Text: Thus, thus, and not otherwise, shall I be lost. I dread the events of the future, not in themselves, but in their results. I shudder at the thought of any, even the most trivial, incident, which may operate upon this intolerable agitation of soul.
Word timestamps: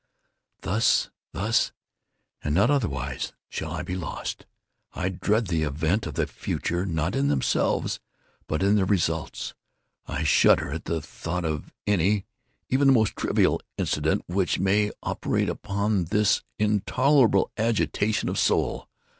Thus, 0.61 1.11
thus, 1.31 1.73
and 2.43 2.55
not 2.55 2.71
otherwise, 2.71 3.33
shall 3.49 3.71
I 3.71 3.83
be 3.83 3.93
lost. 3.95 4.47
I 4.93 5.09
dread 5.09 5.45
the 5.45 5.61
events 5.61 6.07
of 6.07 6.15
the 6.15 6.25
future, 6.25 6.87
not 6.87 7.15
in 7.15 7.27
themselves, 7.27 7.99
but 8.47 8.63
in 8.63 8.77
their 8.77 8.85
results. 8.87 9.53
I 10.07 10.23
shudder 10.23 10.71
at 10.71 10.85
the 10.85 11.03
thought 11.03 11.45
of 11.45 11.71
any, 11.85 12.25
even 12.67 12.87
the 12.87 12.93
most 12.93 13.15
trivial, 13.15 13.61
incident, 13.77 14.23
which 14.25 14.57
may 14.57 14.89
operate 15.03 15.49
upon 15.49 16.05
this 16.05 16.41
intolerable 16.57 17.51
agitation 17.55 18.27
of 18.27 18.39
soul. 18.39 18.89